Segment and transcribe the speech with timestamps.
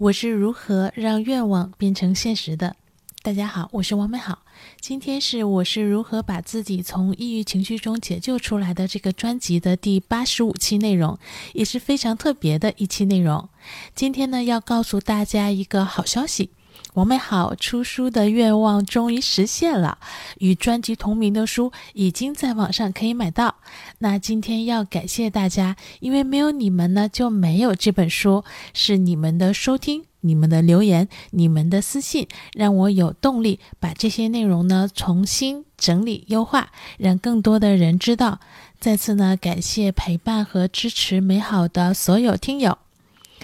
[0.00, 2.74] 我是如何让愿望变成现实的？
[3.22, 4.38] 大家好，我是王美好。
[4.80, 11.18] 今天是我是如何把自己从抑郁情绪中解救出来的这个专辑的第八十五期内容，
[11.52, 13.46] 也是非常特别的一期内容。
[13.94, 16.48] 今天呢，要告诉大家一个好消息。
[16.94, 19.98] 王美好出书的愿望终于实现了，
[20.38, 23.56] 与专辑同名的书已经在网上可以买到。
[23.98, 28.44] 那今天要感谢大家，因为没有你们呢，就没有这本书。
[28.74, 38.40] 是你们的收听、你们的留言、你们的私信，让我有动力把这些内容呢重新整理优化，让更多的人知道。
[38.80, 42.78] 再次呢，感谢陪伴和支持美好的所有听友。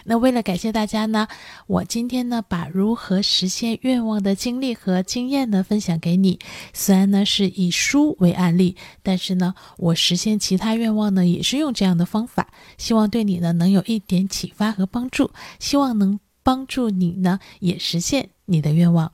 [0.08, 1.26] 那为了感谢大家呢，
[1.66, 6.38] 我今天呢把如何实现愿望的经历和经验呢分享给你。
[6.72, 19.10] 虽然呢是以书为案例，但是呢我实现其他愿望呢也是用这样的方法，希望对你呢能有一点启发和帮助，希望能帮助你呢也实现你的愿望。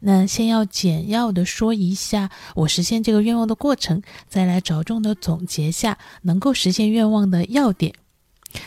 [0.00, 7.94] 那先要简要的说一下我实现这个愿望的过程，再来着重的总结下能够实现愿望的要点。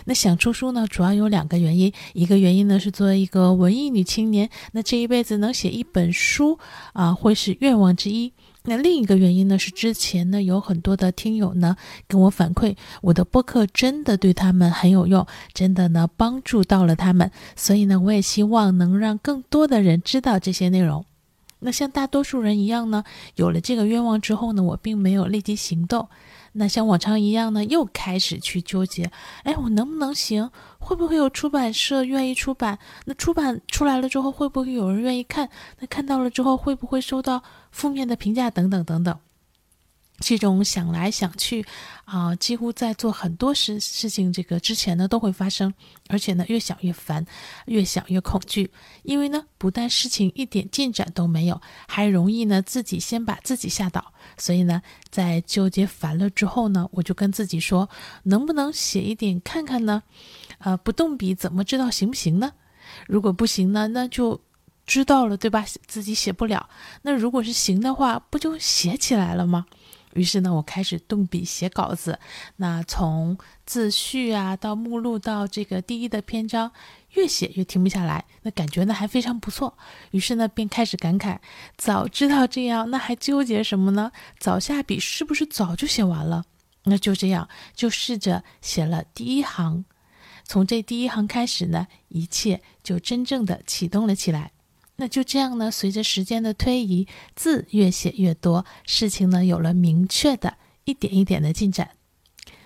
[0.05, 1.91] 那想出书呢，主要有两个原因。
[2.13, 6.59] 一个原因呢是作为一个文艺女青年，那这一辈子能写一本书
[6.93, 8.33] 啊，会是愿望之一。
[8.65, 11.75] 那另一个原因呢是之前呢有很多的听友呢
[12.07, 17.29] 跟我反馈，我的播客真的对他们很有用，真的呢帮助到了他们。
[17.55, 21.05] 所以呢，我也希望能让更多的人知道这些内容。
[21.59, 23.03] 那像大多数人一样呢，
[23.35, 26.07] 有了这个愿望之后呢，我并没有立即行动。
[26.53, 29.11] 那像往常一样呢，又开始去纠结，
[29.43, 30.49] 哎，我能不能行？
[30.79, 32.77] 会不会有出版社愿意出版？
[33.05, 35.49] 那出版出来了之后，会不会有人愿意看？
[35.79, 38.51] 那看到了之后，会不会收到负面的评价？
[38.51, 39.17] 等等等等。
[40.23, 41.65] 这种想来想去，
[42.05, 45.73] 啊，几乎在做很多事事情这个之前呢都会发生，
[46.07, 47.25] 而且呢越想越烦，
[47.65, 48.71] 越想越恐惧，
[49.03, 54.13] 因为呢不但事情一点进展都没有，还容易呢自己先把自己吓倒。
[54.37, 57.89] 所以呢，在纠结烦了之后呢，我就跟自己说，
[58.23, 60.03] 能不能写一点看看呢？
[60.59, 62.53] 呃，不动笔怎么知道行不行呢？
[63.07, 64.39] 如果不行呢，那就
[64.85, 65.65] 知道了，对吧？
[65.85, 66.69] 自己写不了。
[67.01, 69.65] 那如果是行的话，不就写起来了吗？
[70.15, 72.19] 于是呢，我开始动笔写稿子。
[72.57, 76.71] 那从自序啊，到目录，到这个第一的篇章，
[77.11, 78.23] 越写越停不下来。
[78.41, 79.77] 那感觉呢还非常不错。
[80.11, 81.37] 于是呢，便开始感慨：
[81.77, 84.11] 早知道这样，那还纠结什么呢？
[84.39, 86.43] 早下笔是不是早就写完了？
[86.85, 89.85] 那就这样，就试着写了第一行。
[90.43, 94.51] 从这第一行开始呢，一切就真正的启动了起来。
[94.95, 100.55] 那就这样呢，随着时间的推移，字越写越多，事情呢有了明确的
[100.85, 101.91] 一点一点的进展。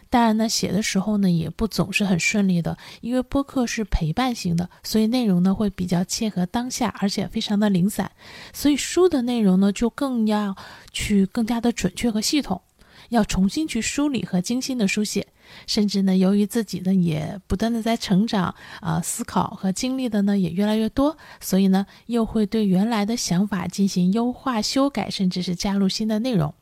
[0.09, 8.11] 当然呢，写的时候呢也不总是很顺利的，因为播客是陪伴型的，所以内容呢会比较切合当下，而且非常的零散。
[8.53, 10.55] 所以书的内容呢就更要
[10.91, 12.61] 去更加的准确和系统。
[13.09, 15.27] 要重新去梳理和精心的书写，
[15.65, 26.53] 甚至呢，由于自己呢也不断的在成长啊，思考和经历的呢也越来越多，所以呢又会对原来的想法进行优化、修改，甚至是加入新的内容。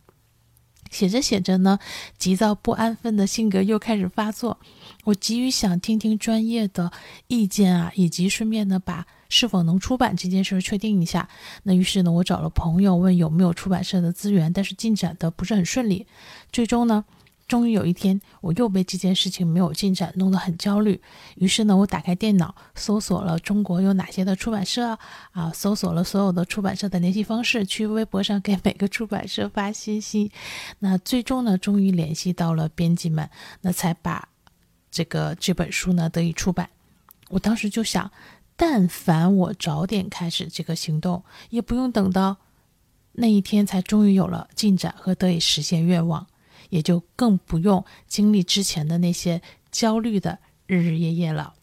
[0.91, 1.79] 写着写着呢，
[2.17, 4.59] 急躁不安分的性格又开始发作，
[5.05, 6.91] 我急于想听听专业的
[7.27, 9.05] 意见啊，以及顺便呢把。
[9.27, 11.27] 是否能出版这件事儿确定一下？
[11.63, 16.05] 那于是呢，我找了朋友问有没有出版社的资源，但是进展的不是很顺利。
[16.51, 17.03] 最终呢，
[17.47, 21.01] 终于有一天，我又被这件事情没有进展弄得很焦虑。
[21.35, 24.97] 于是呢，我打开电脑，搜索了中国有哪些的出版社
[25.31, 30.31] 啊，搜索了所有的出版社的联系方式，去微博上给每个出版社发信息。
[30.79, 33.29] 那最终呢，终于联系到了编辑们，
[33.61, 34.29] 那才把
[34.89, 36.69] 这个这本书呢得以出版。
[37.29, 38.11] 我当时就想。
[38.57, 42.37] 但凡我早点开始这个行动，也不用等到
[43.11, 46.25] 那一天才终于有了进展和得以实现愿望，
[46.69, 51.53] 也就更不用经历之前的那些焦虑的日日夜夜了。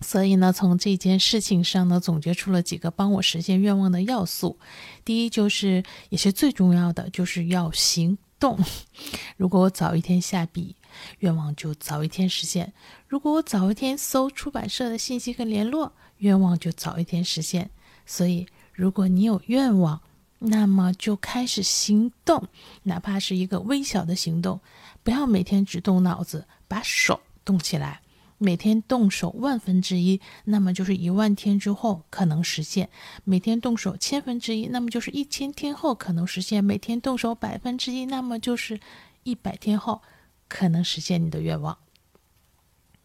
[0.00, 4.58] 所以呢，从这件事情上呢，总结出了几个帮我实现愿望的要素。
[5.04, 8.58] 第一，就是也是最重要的，就是要行动。
[9.36, 10.76] 如果我早一天下笔。
[11.20, 12.70] 愿望就早一天实现。
[13.08, 17.70] 如果我早一天搜出版社的信息和联络，愿望就早一天实现。
[18.04, 20.02] 所以，如果你有愿望，
[20.44, 22.48] 那么就开始行动，
[22.82, 24.60] 哪怕是一个微小的行动。
[25.02, 28.00] 不要每天只动脑子，把手动起来。
[28.38, 32.86] 每天动手万分之一，那么就是一万天之后可能实现；
[33.24, 38.80] 每天动手千分之一，那么就是一千天后可能实现；每天动手百分之一，那么就是
[39.22, 40.02] 一百天后。
[40.48, 41.78] 可能实现你的愿望。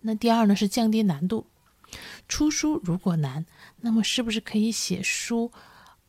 [0.01, 1.47] 那第二呢是降低难度。
[2.27, 3.45] 出书如果难，
[3.79, 5.49] 那么是不是可以写书？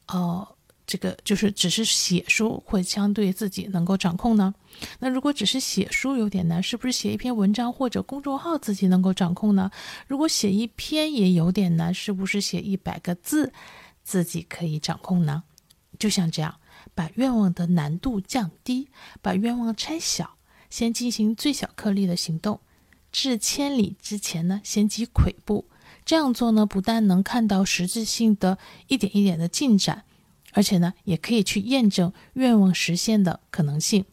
[0.06, 0.56] 呃，
[0.88, 4.54] 这个就是只是写书会相对自己能够掌控呢？
[4.98, 9.70] 那如果只是写书有点难，是不是写一篇文章或者公众号自己能够掌控呢？
[10.06, 13.52] 如果写一篇也有点难，是不是写一百个字
[14.02, 15.42] 自己可以掌控呢？
[15.98, 16.54] 就像这样，
[16.94, 18.88] 把愿望的难度降低，
[19.20, 20.36] 把愿望拆小，
[20.70, 22.60] 先进行最小颗粒的行动。
[23.12, 25.66] 至千里之前呢，先积跬步。
[26.06, 28.56] 这样做呢，不但能看到实质性的
[28.86, 30.04] 一点一点的进展，
[30.52, 34.04] 而且呢，也可以去验证愿望实现的可能性。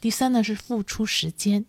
[0.00, 1.66] 第三呢，是付出时间。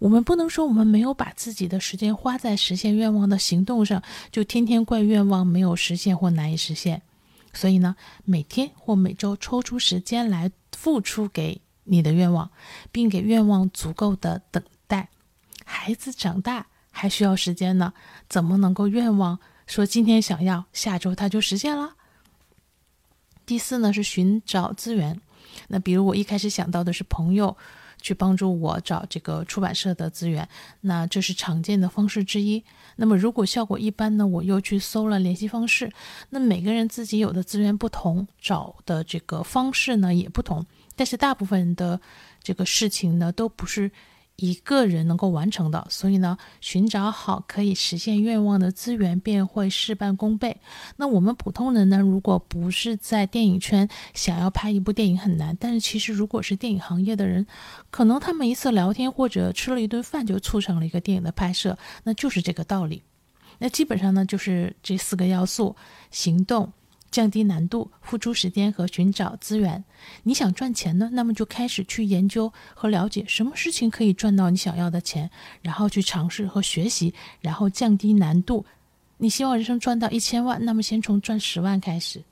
[0.00, 4.02] 我们不能说我们没有把自己的时间花在实现愿望的行动上，
[4.32, 7.02] 就天天怪愿望没有实现或难以实现。
[7.52, 12.50] 所以呢，每天或每周抽出时间来付出给你的愿望，
[12.90, 15.08] 并给愿望足够的等待。
[15.64, 17.92] 孩子长大还需要时间呢，
[18.28, 21.94] 怎么能够愿望说今天想要，下周他就实现了？
[23.50, 25.20] 第四呢是寻找资源，
[25.66, 27.56] 那比如我一开始想到的是朋友
[28.00, 30.48] 去帮助我找这个出版社的资源，
[30.82, 32.62] 那这是常见的方式之一。
[32.94, 35.90] 那么如果效果一般呢，我又去搜了联系方式。
[36.28, 40.64] 那每个人自己有的资源不同，找的这个方式呢也不同，
[40.94, 42.00] 但是大部分的
[42.44, 43.90] 这个事情呢都不是。
[44.40, 50.56] 一个人能够完成的，所以呢，寻找好可以实现愿望的资源便会事半功倍。
[50.96, 55.54] 那我们普通人呢，如果不是在电影圈，想要拍一部电影很难。
[55.60, 57.46] 但是其实如果是电影行业的人，
[57.90, 63.02] 可能他们一次聊天或者吃了一顿饭就促成了一个电影的拍摄，那就是这个道理。
[63.58, 65.76] 那基本上呢，就是这四个要素：
[66.10, 66.72] 行动。
[67.10, 69.82] 降低难度，付出时间和寻找资源。
[70.22, 71.10] 你想赚钱呢？
[71.12, 75.30] 那么就开始去研究和了解什么事情可以赚到你想要的钱，
[75.62, 78.64] 然后去尝试和学习，然后降低难度。
[79.18, 82.22] 你希望人生赚到一千万，那么先从赚十万开始。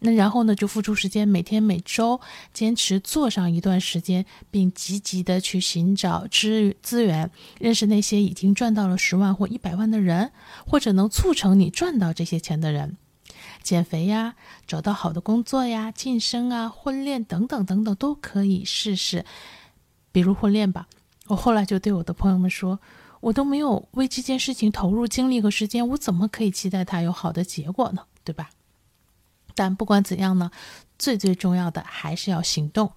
[0.00, 2.20] 那然后呢，就付出时间，每天每周
[2.52, 10.30] 坚持做上一段时间，并积极的去寻找资资源，认识那些已经赚到了十万或一百万的人，
[10.66, 12.96] 或者能促成你赚到这些钱的人。
[13.64, 19.24] 减肥呀，找到好的工作呀，晋升啊，婚恋等等等等都可以试试。
[20.12, 20.86] 比如婚恋吧，
[21.26, 22.78] 我后来就对我的朋友们说，
[23.20, 28.02] 我都没有为这件事情投入精力和时间，我怎么可以期待它有好的结果呢？
[28.22, 28.50] 对吧？
[29.54, 30.50] 但不管怎样呢，
[30.98, 32.92] 最最重要的还是要行动。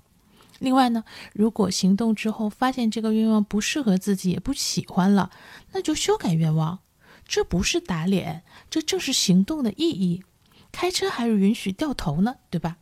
[0.60, 1.04] 另外呢，
[1.34, 5.32] 如果行动之后发现这个愿望不适合自己，也不喜欢了，
[5.72, 6.80] 那就修改愿望。
[7.28, 10.24] 这不是打脸，这正是行动的意义。
[10.72, 12.78] 开车还是允许掉头呢，对吧？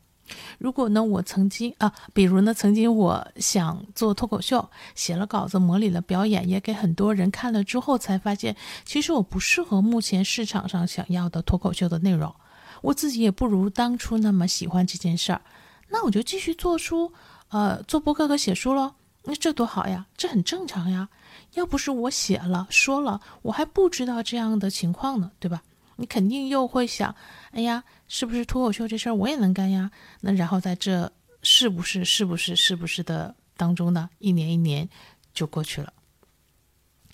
[0.58, 8.56] 如果呢，我曾经啊，比如呢，曾经我想做脱口秀，写了稿子，模拟了表演，也给很多人看了之后，才发现
[8.86, 12.34] 其实我不适合目前市场上想要的脱口秀的内容，
[12.82, 15.42] 我自己也不如当初那么喜欢这件事儿，
[15.90, 17.14] 那我就继续做书，
[17.50, 18.94] 呃，做播客和写书喽，
[19.26, 21.08] 那这多好呀，这很正常呀。
[21.54, 25.62] 要不是我写了说了，我还不知道这样的情况呢，对吧？
[25.98, 27.16] 你肯定又会想，
[27.56, 29.90] 哎呀，是不是脱口秀这事儿我也能干呀？
[30.20, 31.10] 那然后在这
[31.42, 34.90] 是不是是不是是不是的当中呢，一年一年
[35.34, 35.94] 就过去了。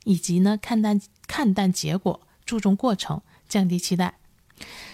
[0.03, 4.15] 以及呢，看淡看淡结果，注重过程，降低期待。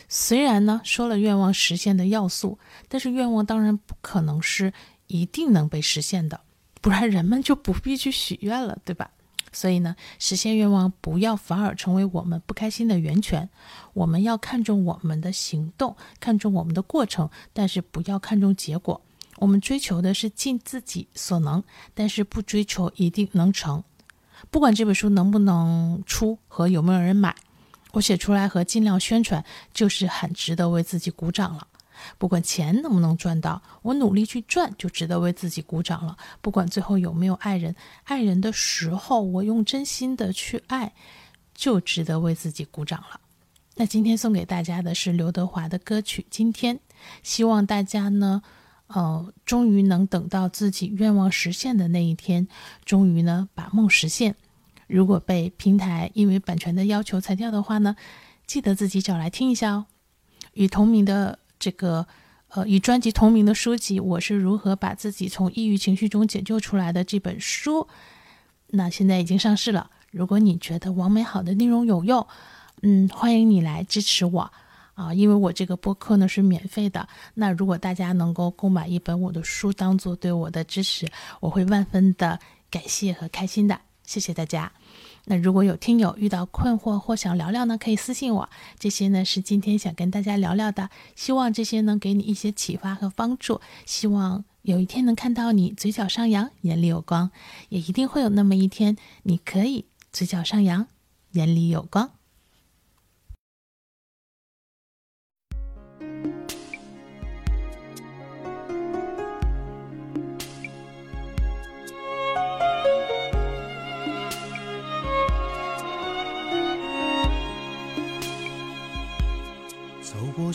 [0.10, 4.74] 虽然呢说了愿望实现的要素，但是愿望当然不可能是
[5.08, 6.42] 一定能被实现的，
[6.82, 9.12] 不然人们就不必去许愿了，对吧？
[9.58, 13.50] 所以呢，实现愿望不要反而成为我们不开心的源泉。
[13.96, 19.02] 我们要看重我们的行动，看重我们的过程，但是不要看重结果。
[19.38, 21.64] 我们追求的是尽自己所能，
[21.96, 23.84] 但是不追求一定能成。
[24.52, 27.36] 不管这本书能不能出和有没有人买，
[27.94, 31.68] 我写出来和尽量宣传，就是很值得为自己鼓掌了。
[32.18, 36.18] 不管钱能不能赚到，我努力去赚就值得为自己鼓掌了。
[36.42, 40.94] 不管最后有没有爱人，爱人的时候我用真心的去爱，
[41.54, 43.20] 就值得为自己鼓掌了。
[43.76, 46.76] 那今天送给大家的是刘德华的歌曲《今天》，
[47.22, 48.42] 希望大家呢，
[48.88, 52.48] 呃，终于能等到自己愿望实现的那一天，
[52.86, 54.36] 终于呢把梦实现。
[54.88, 57.96] 如果被平台因为版权的要求裁掉的话呢，
[58.48, 59.86] 记得自己找来听一下哦。
[60.54, 61.40] 与同名的。
[61.60, 62.06] 这个，
[62.50, 67.88] 呃，与专辑同名的书籍《我是如何把自己从抑郁情绪中解救出来的》这本书，
[68.68, 69.90] 那现在已经上市了。
[70.12, 72.26] 如果你觉得王美好的内容有用，
[72.82, 74.52] 嗯，欢迎你来支持我
[74.94, 77.08] 啊，因为我这个播客呢是免费的。
[77.34, 81.08] 那如果大家能够购买一本我的书当做对我的支持，
[81.40, 82.40] 我会万分的
[82.72, 83.80] 感谢和开心的。
[84.04, 84.72] 谢谢大家。
[85.30, 88.50] 那如果有听友遇到困惑或想聊聊呢，可以私信我。
[88.80, 93.60] 这些呢是今天想跟大家聊聊的，希望这些能给你一些启发和帮助。
[93.86, 97.30] 希望有一天能看到你嘴角上扬，眼里有光，
[97.68, 100.88] 也一定会有那么一天，你可以嘴角上扬，
[101.34, 102.12] 眼里有光。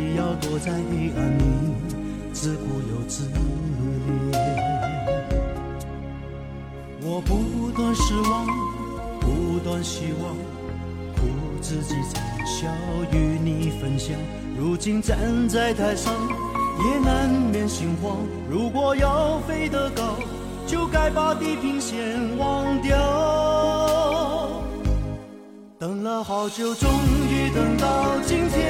[0.00, 1.42] 你要躲在黑暗里，
[2.32, 3.36] 自顾又自怜。
[7.02, 8.46] 我不断失望，
[9.20, 10.34] 不断希望，
[11.14, 11.20] 苦
[11.60, 12.16] 自己嘲
[12.46, 12.66] 笑
[13.12, 14.16] 与你分享。
[14.58, 16.14] 如今站在台上，
[16.78, 18.16] 也难免心慌。
[18.48, 20.16] 如果要飞得高，
[20.66, 22.96] 就该把地平线忘掉。
[25.78, 26.88] 等了好久，终
[27.30, 28.69] 于等到今天。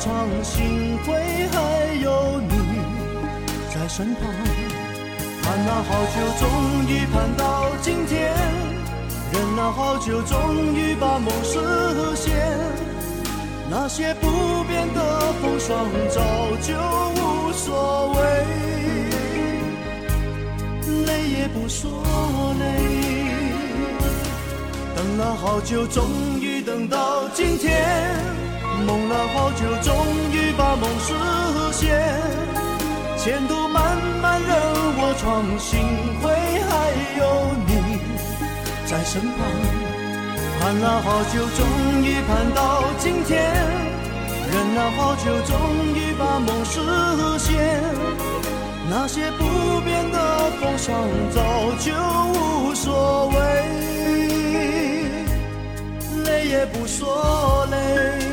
[0.00, 1.12] 我闯，幸亏
[1.52, 2.56] 还有你
[3.68, 4.22] 在身旁。
[5.42, 6.48] 盼了好久，终
[6.88, 8.32] 于盼到今天；
[9.30, 11.58] 忍了好久，终于把梦实
[12.16, 12.34] 现。
[13.68, 16.22] 那些不变的风霜，早
[16.62, 16.72] 就
[17.20, 18.20] 无所谓，
[21.04, 21.90] 累也不说
[22.58, 22.64] 累。
[24.96, 26.08] 等了好久，终
[26.40, 28.49] 于等到今天。
[28.86, 29.94] 梦了好久，终
[30.32, 31.12] 于把梦实
[31.72, 31.80] 现。
[33.16, 34.50] 前途漫漫任
[34.96, 35.78] 我闯，幸
[36.20, 36.32] 亏
[36.68, 36.72] 还
[37.18, 37.22] 有
[37.66, 37.70] 你
[38.86, 39.38] 在身旁。
[40.58, 41.60] 盼了好久，终
[42.02, 43.30] 于盼到今天。
[44.52, 45.54] 忍了好久，终
[45.94, 46.80] 于把梦实
[47.38, 47.48] 现。
[48.90, 50.88] 那些不变的风霜，
[51.30, 51.38] 早
[51.78, 51.92] 就
[52.32, 53.34] 无所谓。
[56.24, 58.29] 累也不说累。